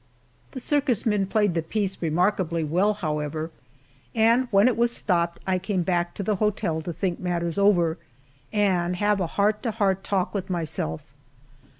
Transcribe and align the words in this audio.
The 0.53 0.59
circus 0.59 1.05
men 1.05 1.27
played 1.27 1.53
the 1.53 1.61
piece 1.61 2.01
remarkably 2.01 2.63
well, 2.63 2.95
however, 2.95 3.51
and 4.15 4.47
when 4.49 4.67
it 4.67 4.75
was 4.75 4.91
stopped 4.91 5.39
I 5.45 5.59
came 5.59 5.83
back 5.83 6.15
to 6.15 6.23
the 6.23 6.37
hotel 6.37 6.81
to 6.81 6.91
think 6.91 7.19
matters 7.19 7.59
over 7.59 7.99
and 8.51 8.95
have 8.95 9.19
a 9.19 9.27
heart 9.37 9.61
to 9.61 9.69
heart 9.69 10.03
talk 10.03 10.33
with 10.33 10.49
myself. 10.49 11.03